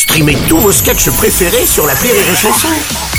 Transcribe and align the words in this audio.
Streamez 0.00 0.38
tous 0.48 0.56
vos 0.56 0.72
sketchs 0.72 1.10
préférés 1.10 1.66
sur 1.66 1.86
la 1.86 1.92
Rire 1.92 2.14
et 2.14 2.34
Chanson. 2.34 2.68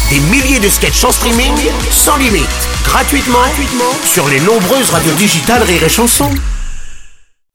Des 0.10 0.20
milliers 0.32 0.60
de 0.60 0.68
sketchs 0.68 1.04
en 1.04 1.12
streaming, 1.12 1.54
sans 1.92 2.18
limite, 2.18 2.50
gratuitement, 2.84 3.38
gratuitement 3.38 3.94
sur 4.04 4.28
les 4.28 4.40
nombreuses 4.40 4.90
radios 4.90 5.14
digitales 5.14 5.62
Rire 5.62 5.84
et 5.84 5.90
Chanson. 5.90 6.28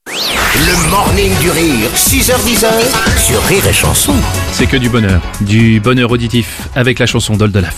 Le 0.06 0.90
morning 0.90 1.36
du 1.40 1.50
rire, 1.50 1.90
6h10 1.96 2.66
sur 3.18 3.42
Rire 3.42 3.66
et 3.66 3.72
Chanson. 3.72 4.14
C'est 4.52 4.66
que 4.66 4.76
du 4.76 4.88
bonheur, 4.88 5.20
du 5.40 5.80
bonheur 5.80 6.12
auditif 6.12 6.60
avec 6.76 7.00
la 7.00 7.06
chanson 7.06 7.36
d'Oldelaf. 7.36 7.74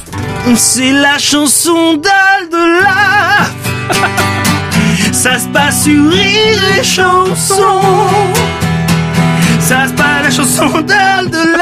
C'est 0.54 0.92
la 0.92 1.16
chanson 1.16 1.94
d'Aldelaf 1.94 3.54
Ça 5.12 5.38
se 5.38 5.48
passe 5.48 5.84
sur 5.84 6.10
Rire 6.10 6.78
et 6.78 6.84
Chanson 6.84 7.80
Ça 9.68 9.86
se 9.86 9.92
passe 9.92 10.22
la 10.24 10.30
chanson 10.30 10.80
d'Aldelaf 10.80 11.58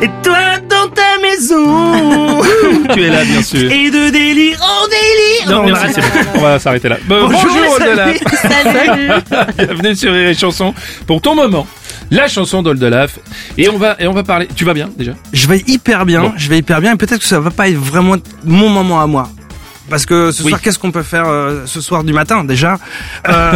Et 0.00 0.08
toi 0.22 0.38
dans 0.70 0.88
ta 0.90 1.18
maison 1.20 2.40
Tu 2.94 3.02
es 3.02 3.08
là, 3.10 3.24
bien 3.24 3.42
sûr. 3.42 3.70
Et 3.72 3.90
de 3.90 4.10
délire 4.10 4.58
en 4.62 4.86
délire 4.86 5.48
Non, 5.50 5.62
on 5.62 5.66
merci, 5.66 5.82
arrête. 5.84 5.96
c'est 5.96 6.24
bon. 6.24 6.30
On 6.36 6.40
va 6.42 6.58
s'arrêter 6.60 6.88
là. 6.88 6.98
Bon, 7.08 7.22
Bonjour, 7.28 7.40
bonjour 7.42 7.78
salut. 7.78 9.10
Oldelaf. 9.10 9.56
Bienvenue 9.56 9.96
sur 9.96 10.12
Rire 10.12 10.28
et 10.28 10.34
Chanson 10.34 10.72
pour 11.06 11.20
ton 11.20 11.34
moment. 11.34 11.66
La 12.12 12.28
chanson 12.28 12.62
d'Oldelaf. 12.62 13.18
Et 13.58 13.68
on 13.68 13.76
va, 13.76 13.96
et 13.98 14.06
on 14.06 14.12
va 14.12 14.22
parler. 14.22 14.46
Tu 14.54 14.64
vas 14.64 14.72
bien, 14.74 14.88
déjà? 14.96 15.12
Je 15.32 15.48
vais 15.48 15.64
hyper 15.66 16.06
bien, 16.06 16.20
Bon. 16.22 16.32
je 16.36 16.48
vais 16.48 16.58
hyper 16.58 16.80
bien 16.80 16.92
et 16.94 16.96
peut-être 16.96 17.18
que 17.18 17.24
ça 17.26 17.40
va 17.40 17.50
pas 17.50 17.68
être 17.68 17.76
vraiment 17.76 18.14
mon 18.44 18.68
moment 18.68 19.00
à 19.02 19.08
moi. 19.08 19.28
Parce 19.88 20.04
que 20.06 20.30
ce 20.32 20.42
Oui. 20.42 20.48
soir, 20.50 20.60
qu'est-ce 20.60 20.78
qu'on 20.78 20.90
peut 20.90 21.02
faire 21.02 21.26
euh, 21.28 21.62
ce 21.66 21.80
soir 21.80 22.02
du 22.04 22.12
matin 22.12 22.42
déjà 22.44 22.78
euh... 23.28 23.52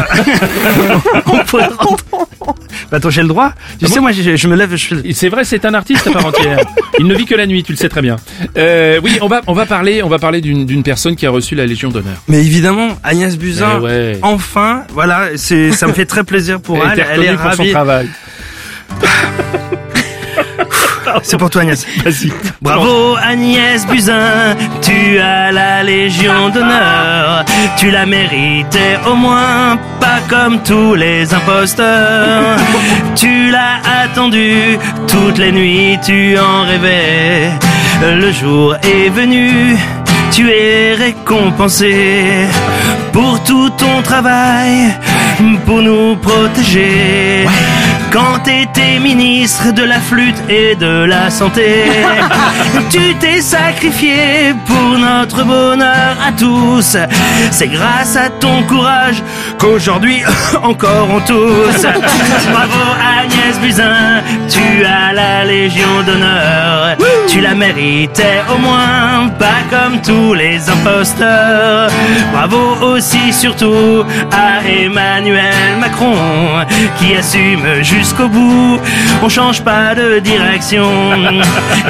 on 1.26 1.38
pourrait 1.44 1.68
rentrer- 1.78 2.04
Bah 2.90 2.96
attends, 2.96 3.10
j'ai 3.10 3.22
le 3.22 3.28
droit. 3.28 3.52
Tu 3.78 3.84
Ah 3.84 3.88
sais, 3.88 3.94
bon 3.96 4.02
moi, 4.02 4.12
je, 4.12 4.34
je 4.36 4.48
me 4.48 4.56
lève, 4.56 4.74
je 4.74 4.94
C'est 5.12 5.28
vrai, 5.28 5.44
c'est 5.44 5.64
un 5.64 5.74
artiste 5.74 6.06
à 6.06 6.12
part 6.12 6.26
entière. 6.26 6.58
Il 6.98 7.06
ne 7.06 7.14
vit 7.14 7.24
que 7.24 7.34
la 7.34 7.46
nuit, 7.46 7.62
tu 7.62 7.72
le 7.72 7.76
sais 7.78 7.88
très 7.88 8.02
bien. 8.02 8.16
Euh, 8.56 9.00
oui, 9.04 9.18
on 9.20 9.28
va, 9.28 9.42
on 9.46 9.52
va 9.52 9.66
parler, 9.66 10.02
on 10.02 10.08
va 10.08 10.18
parler 10.18 10.40
d'une, 10.40 10.66
d'une 10.66 10.82
personne 10.82 11.14
qui 11.14 11.26
a 11.26 11.30
reçu 11.30 11.54
la 11.54 11.66
Légion 11.66 11.90
d'honneur. 11.90 12.16
Mais 12.28 12.38
évidemment, 12.44 12.96
Agnès 13.04 13.36
Buzyn. 13.36 13.78
Eh 13.78 13.82
ouais. 13.84 14.18
Enfin, 14.22 14.84
voilà, 14.92 15.28
c'est, 15.36 15.70
ça 15.72 15.86
me 15.86 15.92
fait 15.92 16.06
très 16.06 16.24
plaisir 16.24 16.60
pour 16.60 16.76
Elle 16.78 16.98
elle. 17.00 17.06
Elle 17.12 17.24
est 17.24 17.30
reconnue 17.30 17.36
pour 17.36 17.52
son 17.52 17.58
ravie. 17.58 17.72
travail. 17.72 18.08
C'est 21.22 21.36
pour 21.36 21.50
toi, 21.50 21.62
Agnès. 21.62 21.86
Vas-y. 22.04 22.32
Bravo 22.60 23.16
Agnès 23.16 23.86
Buzyn, 23.86 24.56
tu 24.82 25.18
as 25.18 25.52
la 25.52 25.82
Légion 25.82 26.48
d'honneur. 26.50 27.44
Tu 27.76 27.90
la 27.90 28.06
méritais 28.06 28.98
au 29.10 29.14
moins, 29.14 29.78
pas 30.00 30.20
comme 30.28 30.62
tous 30.62 30.94
les 30.94 31.32
imposteurs. 31.34 32.56
tu 33.14 33.50
l'as 33.50 33.80
attendu 34.02 34.78
toutes 35.06 35.38
les 35.38 35.52
nuits, 35.52 35.98
tu 36.04 36.38
en 36.38 36.64
rêvais. 36.64 37.50
Le 38.02 38.32
jour 38.32 38.76
est 38.82 39.10
venu, 39.10 39.76
tu 40.30 40.50
es 40.50 40.94
récompensé 40.94 42.46
pour 43.12 43.42
tout 43.42 43.70
ton 43.70 44.02
travail, 44.02 44.90
pour 45.66 45.82
nous 45.82 46.16
protéger. 46.16 47.46
Quand 48.12 48.40
t'étais 48.42 48.98
ministre 48.98 49.72
de 49.72 49.84
la 49.84 50.00
flûte 50.00 50.42
et 50.48 50.74
de 50.74 51.04
la 51.04 51.30
santé, 51.30 51.84
tu 52.90 53.14
t'es 53.20 53.40
sacrifié 53.40 54.52
pour 54.66 54.98
notre 54.98 55.44
bonheur 55.44 56.16
à 56.26 56.32
tous. 56.32 56.96
C'est 57.52 57.68
grâce 57.68 58.16
à 58.16 58.28
ton 58.28 58.64
courage 58.64 59.22
qu'aujourd'hui 59.58 60.22
encore 60.62 61.08
on 61.08 61.20
tous. 61.20 61.82
Bravo 62.52 62.84
Agnès 63.20 63.60
Buzyn, 63.60 64.22
tu 64.48 64.84
as 64.84 65.12
la 65.12 65.44
Légion 65.44 66.02
d'honneur. 66.04 66.96
Tu 67.28 67.40
la 67.40 67.54
méritais 67.54 68.42
au 68.52 68.58
moins, 68.58 69.28
pas 69.38 69.62
comme 69.70 70.00
tous 70.02 70.34
les 70.34 70.68
imposteurs. 70.68 71.90
Bravo 72.32 72.94
aussi 72.94 73.32
surtout 73.32 74.04
à 74.32 74.66
Emmanuel 74.68 75.78
Macron 75.78 76.16
qui 76.98 77.14
assume 77.14 77.82
jusqu'au 78.00 78.28
bout. 78.28 78.80
On 79.22 79.28
change 79.28 79.60
pas 79.62 79.94
de 79.94 80.18
direction. 80.20 80.88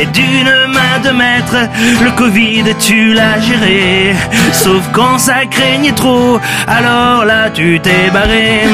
Et 0.00 0.06
d'une 0.06 0.54
main 0.76 0.98
de 1.04 1.10
maître, 1.10 1.56
le 2.02 2.10
Covid 2.10 2.64
tu 2.78 3.14
l'as 3.14 3.40
géré. 3.40 4.14
Sauf 4.52 4.82
quand 4.92 5.18
ça 5.18 5.46
craignait 5.50 5.92
trop, 5.92 6.40
alors 6.66 7.24
là 7.24 7.50
tu 7.50 7.80
t'es 7.80 8.10
barré. 8.12 8.64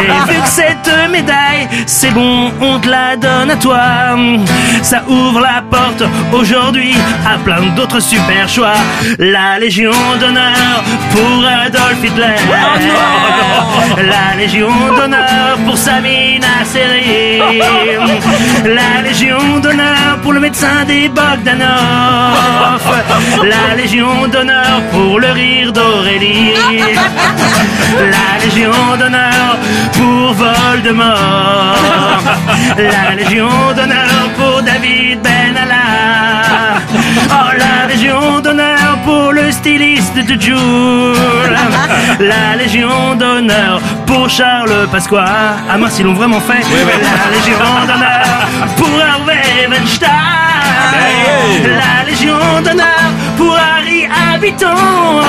Et 0.00 0.32
vu 0.32 0.40
que 0.40 0.48
cette 0.48 0.90
médaille, 1.10 1.68
c'est 1.86 2.10
bon, 2.10 2.50
on 2.60 2.78
te 2.80 2.88
la 2.88 3.16
donne 3.16 3.50
à 3.50 3.56
toi. 3.56 3.82
Ça 4.82 5.02
ouvre 5.08 5.40
la 5.40 5.62
porte 5.70 6.02
aujourd'hui 6.32 6.94
à 7.26 7.38
plein 7.38 7.62
d'autres 7.76 8.00
super 8.00 8.48
choix. 8.48 8.78
La 9.18 9.58
Légion 9.58 9.92
d'honneur 10.20 10.82
pour 11.12 11.44
Adolf 11.66 11.98
Hitler. 12.02 12.36
La 13.96 14.36
Légion 14.36 14.72
d'honneur 14.96 15.56
pour 15.64 15.76
Samina 15.78 16.63
La 18.64 19.02
Légion 19.02 19.58
d'honneur 19.60 20.18
pour 20.22 20.32
le 20.32 20.40
médecin 20.40 20.84
des 20.86 21.08
Bogdanov. 21.08 21.68
La 23.42 23.74
Légion 23.76 24.26
d'honneur 24.28 24.80
pour 24.90 25.20
le 25.20 25.30
rire 25.32 25.72
d'Aurélie. 25.72 26.54
La 28.14 28.44
Légion 28.44 28.96
d'honneur 28.98 29.58
pour 29.92 30.32
Voldemort. 30.32 32.22
La 32.78 33.14
Légion 33.14 33.50
d'honneur 33.76 34.30
pour 34.36 34.62
David 34.62 35.20
Benalla. 35.20 35.74
Oh, 37.30 37.50
la 37.58 37.86
Légion 37.92 38.40
d'honneur 38.40 38.98
pour 39.04 39.32
le 39.32 39.50
styliste 39.52 40.16
de 40.16 40.40
Jules. 40.40 41.58
La 42.20 42.56
Légion 42.56 43.14
d'honneur 43.16 43.80
pour 44.06 44.28
Charles 44.30 44.88
Pasqua. 44.90 45.24
Ah 45.70 45.76
mince, 45.78 45.98
ils 45.98 46.04
l'ont 46.04 46.14
vraiment 46.14 46.40
fait. 46.40 46.62
La 46.62 47.30
Légion 47.36 47.58
d'honneur 47.86 48.48
pour 48.76 49.00
Hervé 49.00 49.66
Weinstein. 49.68 50.10
La 51.64 52.08
Légion 52.08 52.38
d'honneur 52.62 53.10
pour 53.36 53.56
Harry 53.56 54.06
Habitant. 54.06 55.20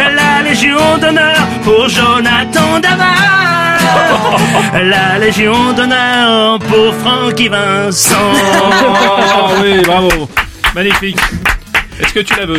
La 0.14 0.42
Légion 0.42 0.98
d'honneur 1.00 1.36
pour 1.64 1.88
Jonathan 1.88 2.78
Daval. 2.80 3.08
La 4.84 5.18
Légion 5.18 5.72
d'honneur 5.72 6.58
pour 6.58 6.94
Francky 6.96 7.48
Vincent. 7.48 8.14
Oh, 8.62 9.50
oui, 9.62 9.82
bravo. 9.84 10.28
Magnifique. 10.74 11.18
Est-ce 12.00 12.12
que 12.12 12.20
tu 12.20 12.34
la 12.36 12.46
veux? 12.46 12.56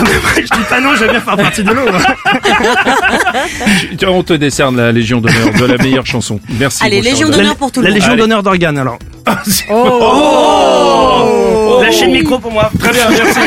Ah 0.00 0.04
mais 0.36 0.42
je 0.42 0.56
dis 0.56 0.64
pas 0.68 0.80
non, 0.80 0.94
j'aime 0.96 1.10
bien 1.10 1.20
faire 1.20 1.36
partie 1.36 1.62
de 1.62 1.72
l'eau. 1.72 1.86
Tu- 3.98 4.06
On 4.06 4.22
te 4.22 4.32
décerne 4.34 4.76
la 4.76 4.92
Légion 4.92 5.20
d'honneur 5.20 5.52
de 5.58 5.64
la 5.64 5.76
meilleure 5.76 6.06
chanson. 6.06 6.38
Merci. 6.58 6.84
Allez, 6.84 7.00
Légion 7.02 7.28
d'honneur 7.28 7.56
pour 7.56 7.70
tout 7.72 7.80
le 7.80 7.86
La 7.86 7.90
monde. 7.90 7.98
Légion 7.98 8.12
Allez. 8.12 8.22
d'honneur 8.22 8.42
d'organes 8.42 8.78
alors. 8.78 8.98
Oh 9.70 11.26
Lâchez 11.82 12.06
le 12.06 12.12
micro 12.12 12.38
pour 12.38 12.52
moi. 12.52 12.70
Très 12.78 12.92
bien, 12.92 13.08
merci. 13.10 13.38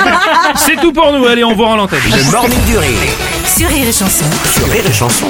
C'est 0.55 0.75
tout 0.81 0.91
pour 0.93 1.11
nous. 1.13 1.25
Allez, 1.25 1.43
on 1.43 1.53
vous 1.55 1.63
rend 1.63 1.75
l'antenne. 1.75 1.99
Le 2.05 2.31
morning 2.31 2.63
du 2.65 2.77
rire 2.77 2.89
Sur 3.45 3.69
Rire 3.69 3.87
et 3.87 3.91
Chanson. 3.93 4.25
sur 4.53 4.67
Rire 4.71 4.83
et 4.87 4.93
Chanson. 4.93 5.27